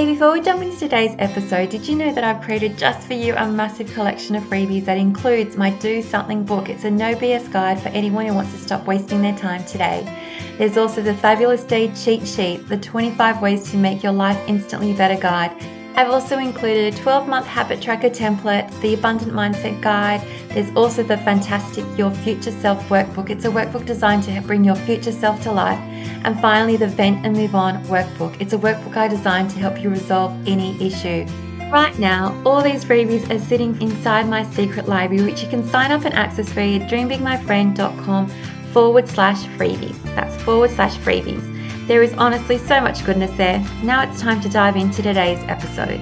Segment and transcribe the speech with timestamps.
[0.00, 3.12] Hey, before we jump into today's episode, did you know that I've created just for
[3.12, 6.70] you a massive collection of freebies that includes my Do Something book?
[6.70, 10.00] It's a no BS guide for anyone who wants to stop wasting their time today.
[10.56, 14.94] There's also the Fabulous Day cheat sheet, the 25 ways to make your life instantly
[14.94, 15.54] better guide
[15.96, 20.22] I've also included a 12 month habit tracker template, the Abundant Mindset Guide.
[20.50, 23.28] There's also the fantastic Your Future Self workbook.
[23.28, 25.78] It's a workbook designed to bring your future self to life.
[26.24, 28.40] And finally, the Vent and Move On workbook.
[28.40, 31.26] It's a workbook I designed to help you resolve any issue.
[31.70, 35.92] Right now, all these freebies are sitting inside my secret library, which you can sign
[35.92, 38.28] up and access via dreambigmyfriend.com
[38.72, 40.02] forward slash freebies.
[40.16, 41.59] That's forward slash freebies.
[41.86, 43.58] There is honestly so much goodness there.
[43.82, 46.00] Now it's time to dive into today's episode.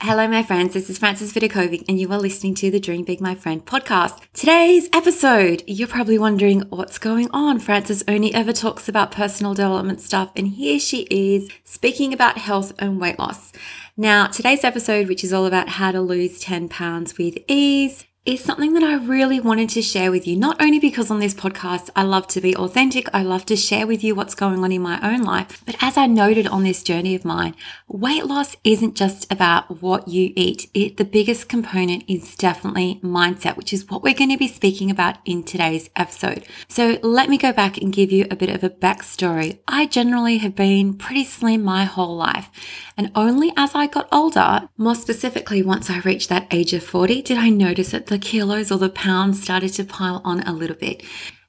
[0.00, 0.72] Hello, my friends.
[0.72, 4.20] This is Frances Vidakovic, and you are listening to the Dream Big, My Friend podcast.
[4.32, 7.58] Today's episode, you're probably wondering what's going on.
[7.58, 12.72] Frances only ever talks about personal development stuff, and here she is speaking about health
[12.78, 13.52] and weight loss.
[13.96, 18.42] Now, today's episode, which is all about how to lose 10 pounds with ease, is
[18.42, 20.36] something that I really wanted to share with you.
[20.36, 23.86] Not only because on this podcast I love to be authentic, I love to share
[23.86, 26.82] with you what's going on in my own life, but as I noted on this
[26.82, 27.54] journey of mine,
[27.86, 30.68] weight loss isn't just about what you eat.
[30.74, 34.90] It, the biggest component is definitely mindset, which is what we're going to be speaking
[34.90, 36.44] about in today's episode.
[36.66, 39.60] So let me go back and give you a bit of a backstory.
[39.68, 42.50] I generally have been pretty slim my whole life.
[42.96, 47.22] And only as I got older, more specifically once I reached that age of 40,
[47.22, 50.76] did I notice that the kilos or the pounds started to pile on a little
[50.76, 51.02] bit.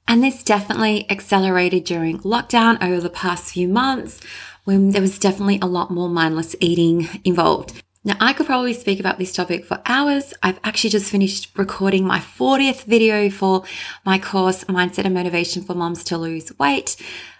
[0.06, 4.20] And this definitely accelerated during lockdown over the past few months
[4.64, 7.82] when there was definitely a lot more mindless eating involved.
[8.04, 10.32] Now, I could probably speak about this topic for hours.
[10.42, 13.64] I've actually just finished recording my 40th video for
[14.06, 16.96] my course, Mindset and Motivation for Moms to Lose Weight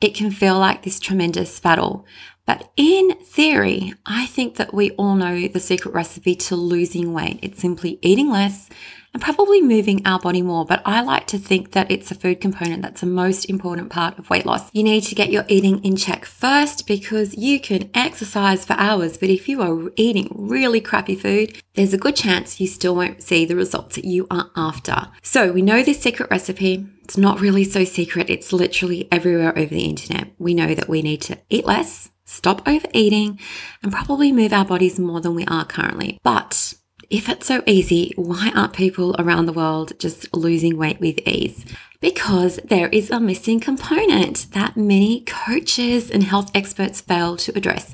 [0.01, 2.05] it can feel like this tremendous battle.
[2.45, 7.39] But in theory, I think that we all know the secret recipe to losing weight.
[7.41, 8.69] It's simply eating less
[9.15, 10.65] and probably moving our body more.
[10.65, 14.19] But I like to think that it's a food component that's the most important part
[14.19, 14.69] of weight loss.
[14.73, 19.17] You need to get your eating in check first because you can exercise for hours.
[19.17, 23.23] But if you are eating really crappy food, there's a good chance you still won't
[23.23, 25.07] see the results that you are after.
[25.23, 26.85] So we know this secret recipe.
[27.03, 28.29] It's not really so secret.
[28.29, 30.27] It's literally everywhere over the internet.
[30.37, 33.39] We know that we need to eat less stop overeating,
[33.81, 36.19] and probably move our bodies more than we are currently.
[36.23, 36.73] But
[37.09, 41.63] if it's so easy, why aren't people around the world just losing weight with ease?
[42.01, 47.93] Because there is a missing component that many coaches and health experts fail to address,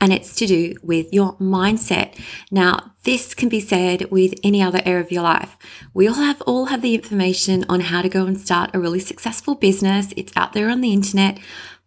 [0.00, 2.18] and it's to do with your mindset.
[2.50, 5.56] Now, this can be said with any other area of your life.
[5.94, 9.00] We all have all have the information on how to go and start a really
[9.00, 10.12] successful business.
[10.16, 11.38] It's out there on the internet.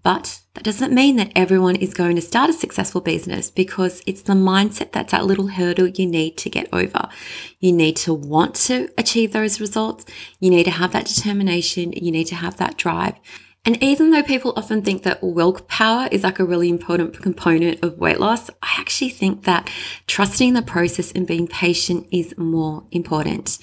[0.04, 4.24] But that doesn't mean that everyone is going to start a successful business because it's
[4.24, 7.08] the mindset that's that little hurdle you need to get over.
[7.60, 10.06] You need to want to achieve those results.
[10.40, 11.94] You need to have that determination.
[11.94, 13.16] You need to have that drive.
[13.64, 18.00] And even though people often think that willpower is like a really important component of
[18.00, 19.70] weight loss, I actually think that
[20.08, 23.60] trusting the process and being patient is more important.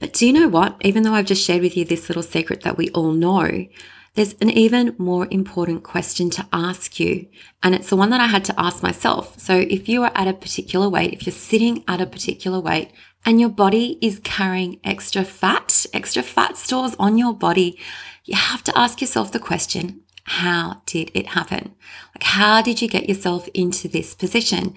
[0.00, 0.76] But do you know what?
[0.80, 3.66] Even though I've just shared with you this little secret that we all know,
[4.14, 7.28] there's an even more important question to ask you.
[7.62, 9.38] And it's the one that I had to ask myself.
[9.38, 12.90] So if you are at a particular weight, if you're sitting at a particular weight
[13.24, 17.78] and your body is carrying extra fat, extra fat stores on your body,
[18.24, 21.74] you have to ask yourself the question, how did it happen?
[22.14, 24.74] Like, how did you get yourself into this position?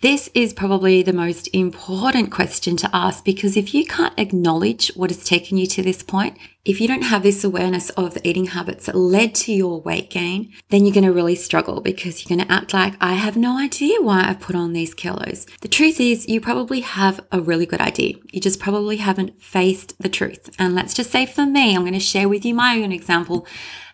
[0.00, 5.10] This is probably the most important question to ask because if you can't acknowledge what
[5.10, 8.46] has taken you to this point, if you don't have this awareness of the eating
[8.46, 12.36] habits that led to your weight gain, then you're going to really struggle because you're
[12.36, 15.46] going to act like, I have no idea why I've put on these kilos.
[15.60, 18.14] The truth is, you probably have a really good idea.
[18.30, 20.50] You just probably haven't faced the truth.
[20.56, 23.44] And let's just say for me, I'm going to share with you my own example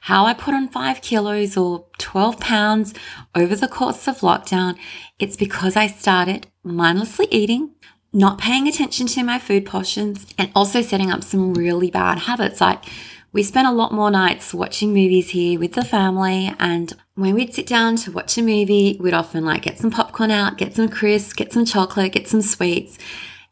[0.03, 2.95] how I put on five kilos or 12 pounds
[3.35, 4.77] over the course of lockdown,
[5.19, 7.75] it's because I started mindlessly eating,
[8.13, 12.61] not paying attention to my food portions, and also setting up some really bad habits.
[12.61, 12.85] Like
[13.33, 16.55] we spent a lot more nights watching movies here with the family.
[16.59, 20.31] And when we'd sit down to watch a movie, we'd often like get some popcorn
[20.31, 22.99] out, get some crisps, get some chocolate, get some sweets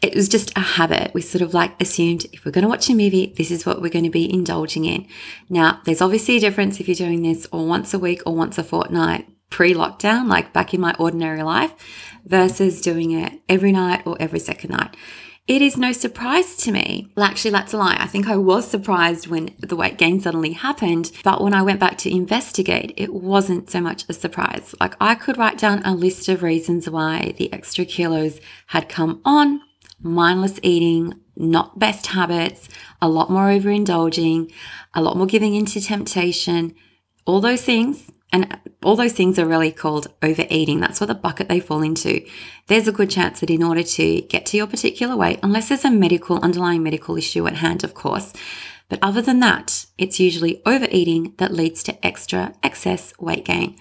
[0.03, 1.13] it was just a habit.
[1.15, 3.81] We sort of like assumed if we're going to watch a movie, this is what
[3.81, 5.07] we're going to be indulging in.
[5.49, 8.59] Now, there's obviously a difference if you're doing this or once a week or once
[8.59, 11.73] a fortnight pre lockdown, like back in my ordinary life,
[12.25, 14.97] versus doing it every night or every second night.
[15.47, 17.13] It is no surprise to me.
[17.17, 17.97] Well, actually, that's a lie.
[18.01, 21.13] I think I was surprised when the weight gain suddenly happened.
[21.23, 24.75] But when I went back to investigate, it wasn't so much a surprise.
[24.81, 29.21] Like I could write down a list of reasons why the extra kilos had come
[29.25, 29.61] on
[30.01, 32.69] mindless eating, not best habits,
[33.01, 34.53] a lot more overindulging,
[34.95, 36.75] a lot more giving into temptation,
[37.25, 38.11] all those things.
[38.33, 40.81] And all those things are really called overeating.
[40.81, 42.27] That's what the bucket they fall into.
[42.67, 45.85] There's a good chance that in order to get to your particular weight, unless there's
[45.85, 48.33] a medical, underlying medical issue at hand, of course,
[48.89, 53.77] but other than that, it's usually overeating that leads to extra excess weight gain.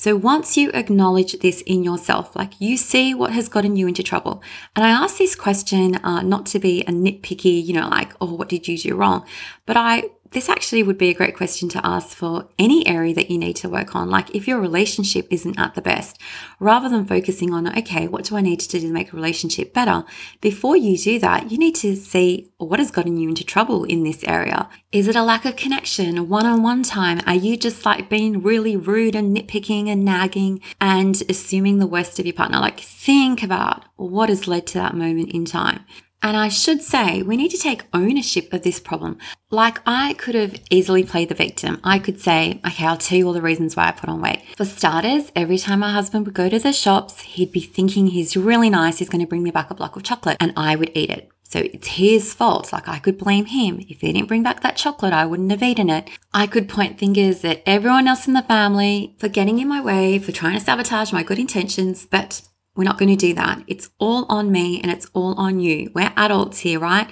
[0.00, 4.04] So once you acknowledge this in yourself, like you see what has gotten you into
[4.04, 4.42] trouble.
[4.76, 8.32] And I ask this question uh, not to be a nitpicky, you know, like, oh,
[8.32, 9.26] what did you do wrong?
[9.66, 13.30] But I this actually would be a great question to ask for any area that
[13.30, 14.10] you need to work on.
[14.10, 16.18] Like if your relationship isn't at the best,
[16.60, 19.72] rather than focusing on, okay, what do I need to do to make a relationship
[19.72, 20.04] better?
[20.40, 24.04] Before you do that, you need to see what has gotten you into trouble in
[24.04, 24.68] this area.
[24.92, 27.20] Is it a lack of connection, one on one time?
[27.26, 32.18] Are you just like being really rude and nitpicking and nagging and assuming the worst
[32.18, 32.58] of your partner?
[32.58, 35.84] Like think about what has led to that moment in time.
[36.20, 39.18] And I should say, we need to take ownership of this problem.
[39.50, 41.80] Like, I could have easily played the victim.
[41.84, 44.42] I could say, okay, I'll tell you all the reasons why I put on weight.
[44.56, 48.36] For starters, every time my husband would go to the shops, he'd be thinking he's
[48.36, 50.90] really nice, he's going to bring me back a block of chocolate, and I would
[50.94, 51.30] eat it.
[51.44, 52.74] So it's his fault.
[52.74, 53.80] Like I could blame him.
[53.88, 56.10] If he didn't bring back that chocolate, I wouldn't have eaten it.
[56.34, 60.18] I could point fingers at everyone else in the family for getting in my way,
[60.18, 62.42] for trying to sabotage my good intentions, but
[62.78, 63.60] we're not going to do that.
[63.66, 65.90] It's all on me and it's all on you.
[65.96, 67.10] We're adults here, right?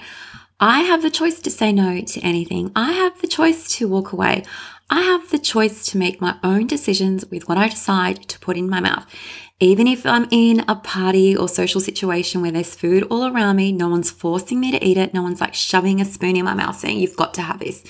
[0.61, 2.71] I have the choice to say no to anything.
[2.73, 4.45] I have the choice to walk away.
[4.89, 8.55] I have the choice to make my own decisions with what I decide to put
[8.55, 9.05] in my mouth.
[9.59, 13.73] Even if I'm in a party or social situation where there's food all around me,
[13.73, 15.13] no one's forcing me to eat it.
[15.13, 17.83] No one's like shoving a spoon in my mouth saying, you've got to have this.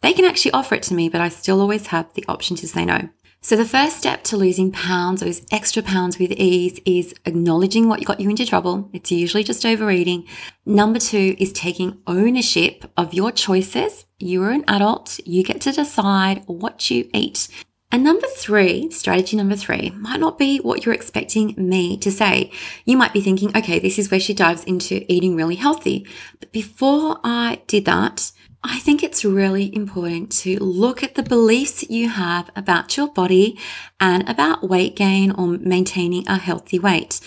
[0.00, 2.66] They can actually offer it to me, but I still always have the option to
[2.66, 3.10] say no.
[3.44, 8.04] So the first step to losing pounds, those extra pounds with ease, is acknowledging what
[8.04, 8.88] got you into trouble.
[8.92, 10.28] It's usually just overeating.
[10.64, 14.06] Number two is taking ownership of your choices.
[14.20, 15.18] You are an adult.
[15.26, 17.48] You get to decide what you eat.
[17.90, 22.52] And number three, strategy number three, might not be what you're expecting me to say.
[22.84, 26.06] You might be thinking, okay, this is where she dives into eating really healthy.
[26.38, 28.30] But before I did that,
[28.64, 33.58] I think it's really important to look at the beliefs you have about your body
[33.98, 37.20] and about weight gain or maintaining a healthy weight.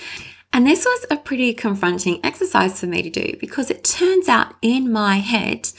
[0.54, 4.56] And this was a pretty confronting exercise for me to do because it turns out
[4.62, 5.70] in my head,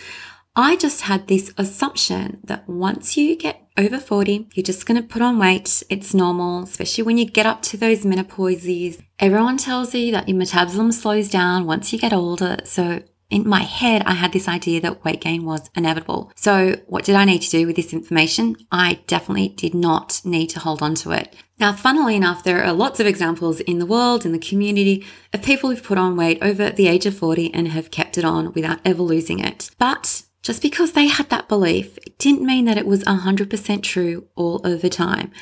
[0.55, 5.07] I just had this assumption that once you get over 40, you're just going to
[5.07, 5.83] put on weight.
[5.89, 8.99] It's normal, especially when you get up to those menopause years.
[9.19, 12.59] Everyone tells you that your metabolism slows down once you get older.
[12.65, 16.30] So in my head, I had this idea that weight gain was inevitable.
[16.37, 18.56] So, what did I need to do with this information?
[18.71, 21.35] I definitely did not need to hold on to it.
[21.59, 25.42] Now, funnily enough, there are lots of examples in the world, in the community, of
[25.42, 28.52] people who've put on weight over the age of 40 and have kept it on
[28.52, 29.71] without ever losing it.
[29.78, 34.28] But just because they had that belief, it didn't mean that it was 100% true
[34.37, 35.33] all over time.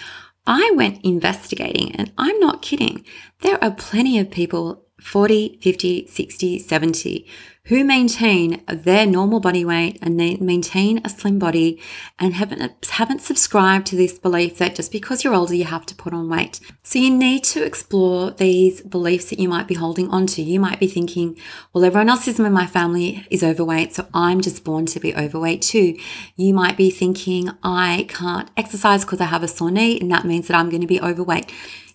[0.47, 3.05] I went investigating, and I'm not kidding.
[3.41, 7.27] There are plenty of people 40, 50, 60, 70
[7.67, 11.81] who maintain their normal body weight and they maintain a slim body
[12.19, 15.95] and haven't, haven't subscribed to this belief that just because you're older, you have to
[15.95, 16.61] put on weight.
[16.83, 20.43] So you need to explore these beliefs that you might be holding onto.
[20.43, 21.39] You might be thinking,
[21.73, 25.63] well, everyone else in my family is overweight, so I'm just born to be overweight
[25.63, 25.97] too.
[26.37, 30.27] You might be thinking, I can't exercise because I have a sore knee and that
[30.27, 31.51] means that I'm going to be overweight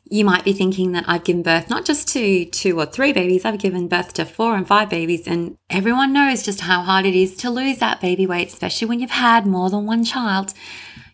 [0.09, 3.45] you might be thinking that I've given birth not just to two or three babies,
[3.45, 5.27] I've given birth to four and five babies.
[5.27, 8.99] And everyone knows just how hard it is to lose that baby weight, especially when
[8.99, 10.53] you've had more than one child.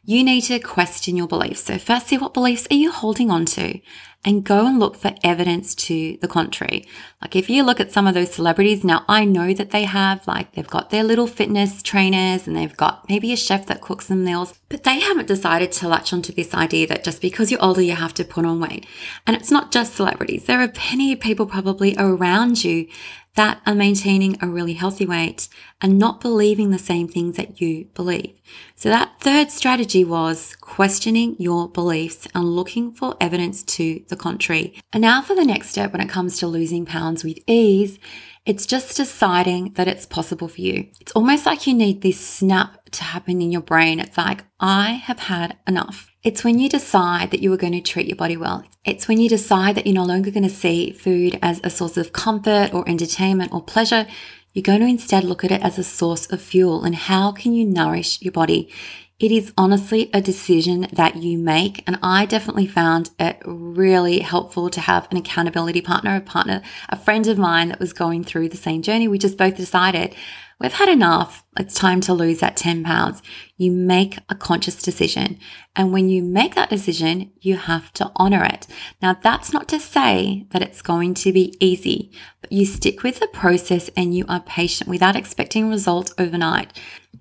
[0.08, 1.64] You need to question your beliefs.
[1.64, 3.82] So, firstly, what beliefs are you holding on to?
[4.26, 6.84] and go and look for evidence to the contrary.
[7.22, 10.28] Like if you look at some of those celebrities, now I know that they have,
[10.28, 14.08] like, they've got their little fitness trainers and they've got maybe a chef that cooks
[14.08, 17.64] them meals, but they haven't decided to latch onto this idea that just because you're
[17.64, 18.88] older, you have to put on weight.
[19.28, 20.46] And it's not just celebrities.
[20.46, 22.88] There are plenty of people probably around you
[23.36, 25.48] that are maintaining a really healthy weight
[25.82, 28.34] and not believing the same things that you believe.
[28.76, 34.82] So that third strategy was questioning your beliefs and looking for evidence to the contrary.
[34.94, 38.00] And now for the next step when it comes to losing pounds with ease,
[38.46, 40.88] it's just deciding that it's possible for you.
[41.02, 44.00] It's almost like you need this snap to happen in your brain.
[44.00, 46.12] It's like, I have had enough.
[46.26, 48.64] It's when you decide that you are going to treat your body well.
[48.84, 51.98] It's when you decide that you're no longer going to see food as a source
[51.98, 54.08] of comfort or entertainment or pleasure.
[54.52, 57.54] You're going to instead look at it as a source of fuel and how can
[57.54, 58.72] you nourish your body?
[59.20, 61.84] It is honestly a decision that you make.
[61.86, 66.98] And I definitely found it really helpful to have an accountability partner, a partner, a
[66.98, 69.08] friend of mine that was going through the same journey.
[69.08, 70.16] We just both decided
[70.60, 71.44] we've had enough.
[71.58, 73.22] It's time to lose that 10 pounds.
[73.58, 75.40] You make a conscious decision.
[75.76, 78.68] And when you make that decision, you have to honor it.
[79.02, 83.20] Now, that's not to say that it's going to be easy, but you stick with
[83.20, 86.74] the process and you are patient without expecting results overnight.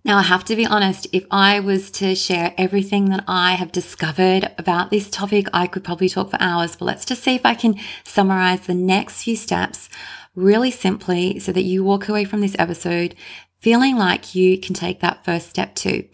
[0.04, 3.72] Now, I have to be honest, if I was to share everything that I have
[3.72, 7.46] discovered about this topic, I could probably talk for hours, but let's just see if
[7.46, 9.88] I can summarize the next few steps
[10.34, 13.14] really simply so that you walk away from this episode
[13.60, 16.06] feeling like you can take that first step too.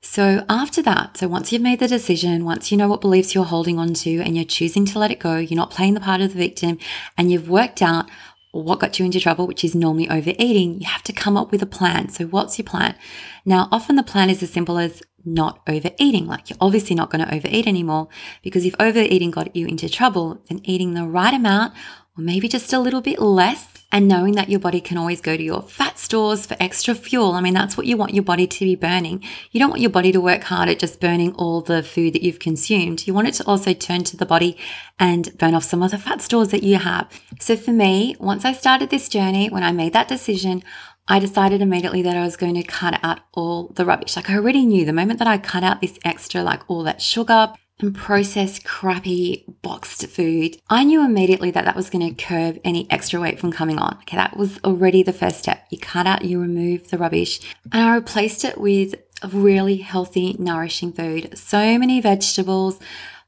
[0.00, 3.44] So after that, so once you've made the decision, once you know what beliefs you're
[3.44, 6.20] holding on to and you're choosing to let it go, you're not playing the part
[6.20, 6.78] of the victim
[7.16, 8.06] and you've worked out
[8.52, 11.62] what got you into trouble, which is normally overeating, you have to come up with
[11.62, 12.08] a plan.
[12.08, 12.96] So what's your plan?
[13.44, 16.26] Now, often the plan is as simple as not overeating.
[16.26, 18.08] Like you're obviously not going to overeat anymore
[18.42, 21.74] because if overeating got you into trouble, then eating the right amount
[22.16, 25.36] or maybe just a little bit less and knowing that your body can always go
[25.36, 27.32] to your fat stores for extra fuel.
[27.32, 29.22] I mean, that's what you want your body to be burning.
[29.52, 32.22] You don't want your body to work hard at just burning all the food that
[32.22, 33.06] you've consumed.
[33.06, 34.56] You want it to also turn to the body
[34.98, 37.08] and burn off some of the fat stores that you have.
[37.38, 40.64] So for me, once I started this journey, when I made that decision,
[41.08, 44.16] I decided immediately that I was going to cut out all the rubbish.
[44.16, 47.00] Like I already knew the moment that I cut out this extra, like all that
[47.00, 52.58] sugar, and processed crappy boxed food, I knew immediately that that was going to curb
[52.64, 53.98] any extra weight from coming on.
[54.02, 55.66] Okay, that was already the first step.
[55.70, 57.40] You cut out, you remove the rubbish,
[57.72, 61.36] and I replaced it with really healthy, nourishing food.
[61.38, 62.80] So many vegetables,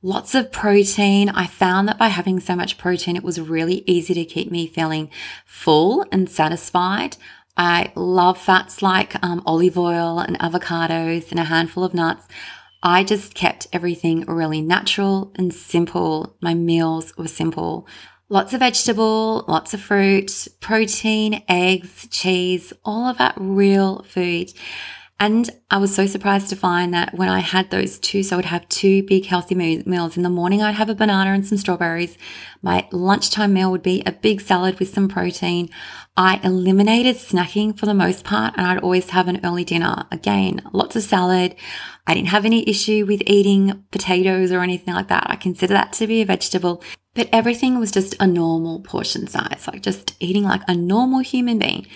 [0.03, 1.29] lots of protein.
[1.29, 4.67] I found that by having so much protein, it was really easy to keep me
[4.67, 5.11] feeling
[5.45, 7.17] full and satisfied.
[7.57, 12.29] I love fats like um, olive oil and avocados and a handful of nuts.
[12.83, 16.37] I just kept everything really natural and simple.
[16.41, 17.87] My meals were simple.
[18.29, 24.53] Lots of vegetable, lots of fruit, protein, eggs, cheese, all of that real food.
[25.21, 28.39] And I was so surprised to find that when I had those two, so I
[28.39, 30.17] would have two big healthy meals.
[30.17, 32.17] In the morning, I'd have a banana and some strawberries.
[32.63, 35.71] My lunchtime meal would be a big salad with some protein.
[36.17, 40.07] I eliminated snacking for the most part, and I'd always have an early dinner.
[40.13, 41.57] Again, lots of salad.
[42.07, 45.27] I didn't have any issue with eating potatoes or anything like that.
[45.29, 46.81] I consider that to be a vegetable,
[47.15, 51.59] but everything was just a normal portion size, like just eating like a normal human
[51.59, 51.89] being.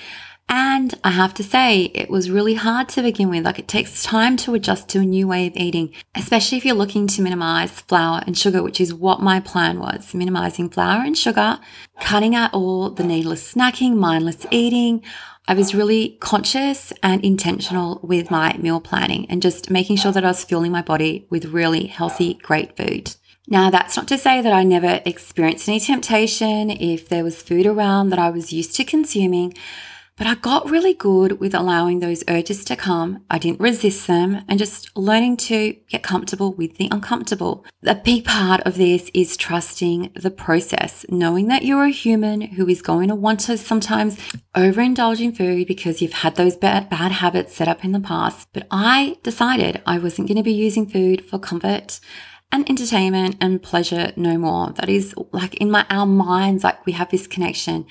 [0.49, 3.45] And I have to say, it was really hard to begin with.
[3.45, 6.75] Like it takes time to adjust to a new way of eating, especially if you're
[6.75, 11.17] looking to minimize flour and sugar, which is what my plan was minimizing flour and
[11.17, 11.59] sugar,
[12.01, 15.03] cutting out all the needless snacking, mindless eating.
[15.49, 20.25] I was really conscious and intentional with my meal planning and just making sure that
[20.25, 23.15] I was fueling my body with really healthy, great food.
[23.49, 27.67] Now, that's not to say that I never experienced any temptation if there was food
[27.67, 29.55] around that I was used to consuming.
[30.19, 33.25] But I got really good with allowing those urges to come.
[33.31, 37.65] I didn't resist them and just learning to get comfortable with the uncomfortable.
[37.85, 42.69] A big part of this is trusting the process, knowing that you're a human who
[42.69, 44.19] is going to want to sometimes
[44.55, 48.49] overindulge in food because you've had those bad, bad habits set up in the past.
[48.53, 52.01] But I decided I wasn't going to be using food for comfort
[52.53, 54.73] and entertainment and pleasure no more.
[54.73, 57.87] That is like in my our minds, like we have this connection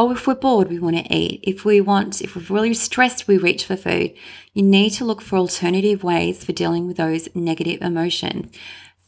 [0.00, 1.40] Oh, if we're bored, we want to eat.
[1.42, 4.14] If we want, if we're really stressed, we reach for food.
[4.54, 8.56] You need to look for alternative ways for dealing with those negative emotions.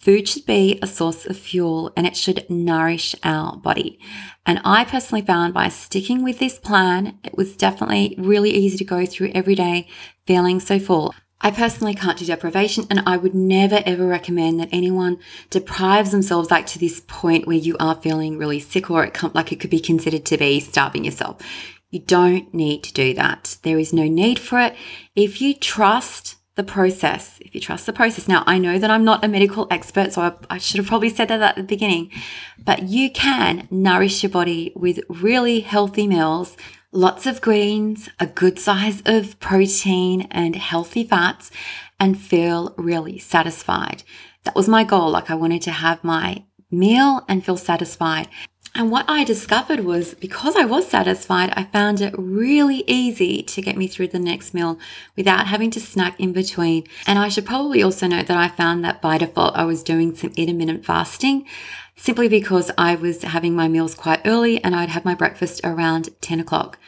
[0.01, 4.01] Food should be a source of fuel and it should nourish our body.
[4.45, 8.85] And I personally found by sticking with this plan, it was definitely really easy to
[8.85, 9.87] go through every day
[10.27, 11.15] feeling so full.
[11.41, 15.19] I personally can't do deprivation and I would never ever recommend that anyone
[15.49, 19.33] deprives themselves like to this point where you are feeling really sick or it com-
[19.35, 21.41] like it could be considered to be starving yourself.
[21.91, 23.57] You don't need to do that.
[23.63, 24.77] There is no need for it.
[25.17, 28.29] If you trust the process, if you trust the process.
[28.29, 31.09] Now, I know that I'm not a medical expert, so I, I should have probably
[31.09, 32.11] said that at the beginning,
[32.63, 36.57] but you can nourish your body with really healthy meals
[36.93, 41.51] lots of greens, a good size of protein and healthy fats,
[41.99, 44.03] and feel really satisfied.
[44.45, 45.11] That was my goal.
[45.11, 48.29] Like I wanted to have my meal and feel satisfied.
[48.73, 53.61] And what I discovered was because I was satisfied, I found it really easy to
[53.61, 54.79] get me through the next meal
[55.17, 56.85] without having to snack in between.
[57.05, 60.15] And I should probably also note that I found that by default, I was doing
[60.15, 61.47] some intermittent fasting
[62.01, 66.09] simply because I was having my meals quite early and I'd have my breakfast around
[66.23, 66.79] 10 o'clock.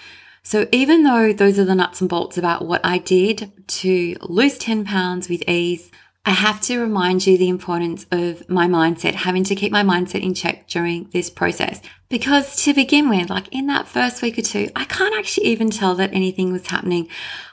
[0.42, 4.56] So even though those are the nuts and bolts about what I did to lose
[4.56, 5.90] 10 pounds with ease,
[6.24, 10.22] I have to remind you the importance of my mindset, having to keep my mindset
[10.22, 11.80] in check during this process.
[12.08, 15.70] Because to begin with, like in that first week or two, I can't actually even
[15.70, 17.08] tell that anything was happening.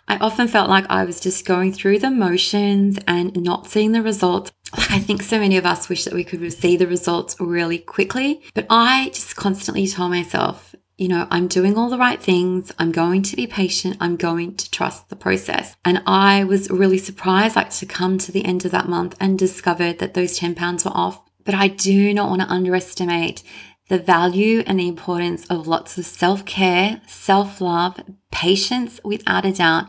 [0.08, 4.04] I often felt like I was just going through the motions and not seeing the
[4.04, 7.36] results like I think so many of us wish that we could see the results
[7.40, 12.22] really quickly, but I just constantly told myself, you know, I'm doing all the right
[12.22, 12.74] things.
[12.78, 13.96] I'm going to be patient.
[14.02, 15.78] I'm going to trust the process.
[15.86, 19.40] And I was really surprised, like to come to the end of that month and
[19.40, 21.22] discovered that those 10 pounds were off.
[21.46, 23.44] But I do not want to underestimate
[23.88, 29.54] the value and the importance of lots of self care, self love, patience without a
[29.54, 29.86] doubt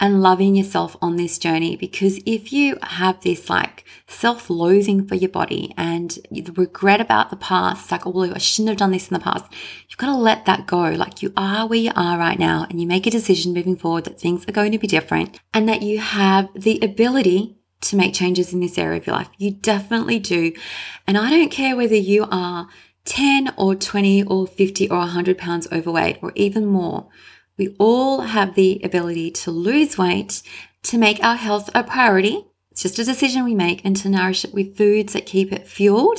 [0.00, 1.76] and loving yourself on this journey.
[1.76, 7.30] Because if you have this like self loathing for your body and the regret about
[7.30, 9.44] the past, like, oh, I shouldn't have done this in the past,
[9.88, 10.90] you've got to let that go.
[10.90, 14.04] Like, you are where you are right now, and you make a decision moving forward
[14.04, 18.14] that things are going to be different and that you have the ability to make
[18.14, 19.28] changes in this area of your life.
[19.38, 20.52] You definitely do.
[21.06, 22.68] And I don't care whether you are
[23.04, 27.08] 10 or 20 or 50 or 100 pounds overweight or even more.
[27.56, 30.42] We all have the ability to lose weight,
[30.84, 32.46] to make our health a priority.
[32.70, 35.68] It's just a decision we make and to nourish it with foods that keep it
[35.68, 36.18] fueled.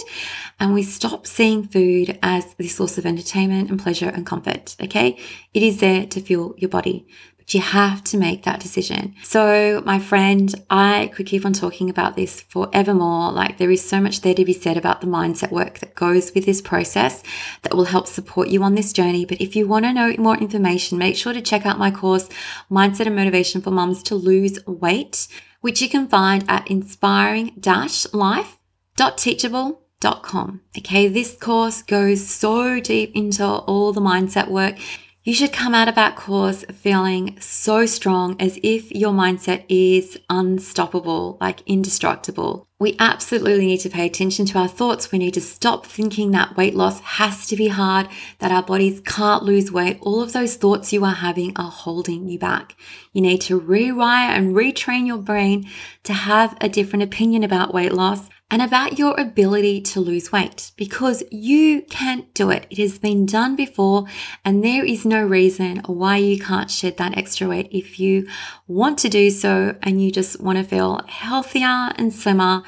[0.57, 4.77] And we stop seeing food as the source of entertainment and pleasure and comfort.
[4.81, 5.17] Okay.
[5.53, 7.05] It is there to fuel your body
[7.45, 9.13] but you have to make that decision.
[9.23, 13.31] So, my friend, I could keep on talking about this forevermore.
[13.31, 16.33] Like, there is so much there to be said about the mindset work that goes
[16.33, 17.21] with this process
[17.61, 19.25] that will help support you on this journey.
[19.25, 22.27] But if you want to know more information, make sure to check out my course,
[22.71, 25.27] Mindset and Motivation for Mums to Lose Weight,
[25.61, 30.61] which you can find at inspiring life.teachable.com.
[30.77, 34.77] Okay, this course goes so deep into all the mindset work.
[35.25, 40.19] You should come out of that course feeling so strong as if your mindset is
[40.29, 42.67] unstoppable, like indestructible.
[42.77, 45.11] We absolutely need to pay attention to our thoughts.
[45.11, 48.07] We need to stop thinking that weight loss has to be hard,
[48.37, 49.97] that our bodies can't lose weight.
[50.01, 52.75] All of those thoughts you are having are holding you back.
[53.11, 55.67] You need to rewire and retrain your brain
[56.03, 60.71] to have a different opinion about weight loss and about your ability to lose weight
[60.77, 62.67] because you can do it.
[62.69, 64.05] It has been done before
[64.43, 68.27] and there is no reason why you can't shed that extra weight if you
[68.67, 72.63] want to do so and you just want to feel healthier and slimmer.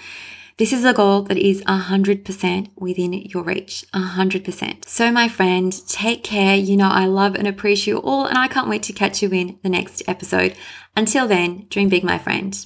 [0.58, 3.86] This is a goal that is 100% within your reach.
[3.94, 4.86] 100%.
[4.86, 6.56] So, my friend, take care.
[6.56, 9.30] You know, I love and appreciate you all, and I can't wait to catch you
[9.30, 10.56] in the next episode.
[10.96, 12.66] Until then, dream big, my friend.